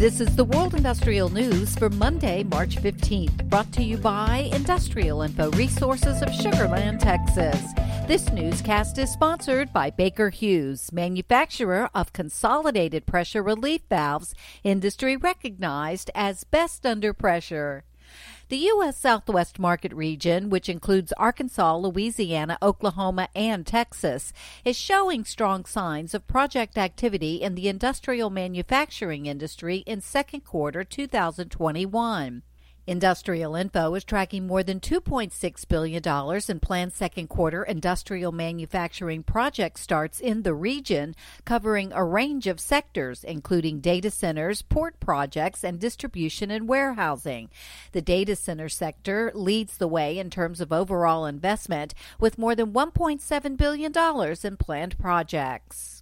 [0.00, 5.20] This is the World Industrial News for Monday, March 15th, brought to you by Industrial
[5.20, 7.60] Info Resources of Sugar Land, Texas.
[8.08, 14.34] This newscast is sponsored by Baker Hughes, manufacturer of consolidated pressure relief valves,
[14.64, 17.84] industry recognized as best under pressure.
[18.50, 18.96] The U.S.
[18.96, 24.32] Southwest market region, which includes Arkansas, Louisiana, Oklahoma, and Texas,
[24.64, 30.82] is showing strong signs of project activity in the industrial manufacturing industry in second quarter
[30.82, 32.42] 2021.
[32.90, 36.02] Industrial Info is tracking more than $2.6 billion
[36.48, 42.58] in planned second quarter industrial manufacturing project starts in the region, covering a range of
[42.58, 47.48] sectors, including data centers, port projects, and distribution and warehousing.
[47.92, 52.72] The data center sector leads the way in terms of overall investment, with more than
[52.72, 53.92] $1.7 billion
[54.42, 55.99] in planned projects.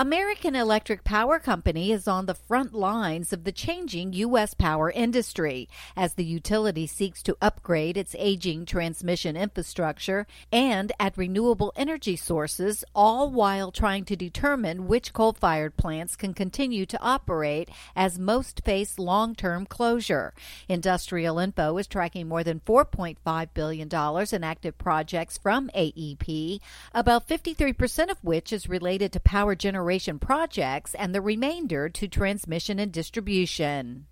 [0.00, 4.54] American Electric Power Company is on the front lines of the changing U.S.
[4.54, 11.70] power industry as the utility seeks to upgrade its aging transmission infrastructure and add renewable
[11.76, 17.68] energy sources, all while trying to determine which coal fired plants can continue to operate
[17.94, 20.32] as most face long term closure.
[20.66, 23.90] Industrial Info is tracking more than $4.5 billion
[24.32, 26.58] in active projects from AEP,
[26.94, 32.06] about 53% of which is related to power generation generation projects and the remainder to
[32.06, 34.06] transmission and distribution.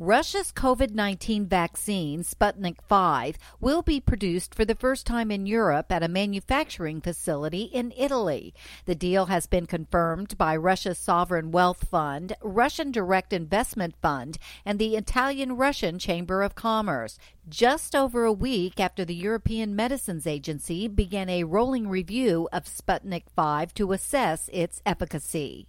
[0.00, 5.92] Russia's COVID 19 vaccine, Sputnik V, will be produced for the first time in Europe
[5.92, 8.52] at a manufacturing facility in Italy.
[8.86, 14.80] The deal has been confirmed by Russia's Sovereign Wealth Fund, Russian Direct Investment Fund, and
[14.80, 17.16] the Italian Russian Chamber of Commerce
[17.48, 23.24] just over a week after the European Medicines Agency began a rolling review of Sputnik
[23.36, 25.68] V to assess its efficacy.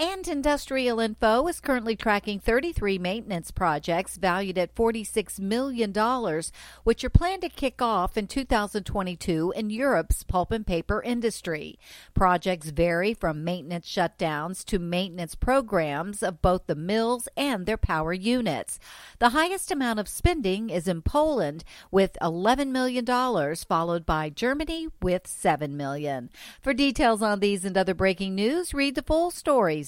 [0.00, 5.92] And Industrial Info is currently tracking 33 maintenance projects valued at $46 million,
[6.84, 11.80] which are planned to kick off in 2022 in Europe's pulp and paper industry.
[12.14, 18.12] Projects vary from maintenance shutdowns to maintenance programs of both the mills and their power
[18.12, 18.78] units.
[19.18, 23.04] The highest amount of spending is in Poland with $11 million,
[23.56, 26.30] followed by Germany with 7 million.
[26.62, 29.87] For details on these and other breaking news, read the full stories